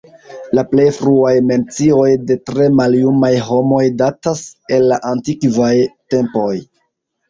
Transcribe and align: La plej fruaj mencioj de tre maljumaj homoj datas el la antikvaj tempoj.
La 0.59 0.61
plej 0.69 0.85
fruaj 0.95 1.33
mencioj 1.49 2.07
de 2.31 2.39
tre 2.51 2.71
maljumaj 2.81 3.33
homoj 3.53 3.85
datas 4.03 4.45
el 4.81 4.93
la 4.93 5.03
antikvaj 5.15 5.75
tempoj. 6.13 6.53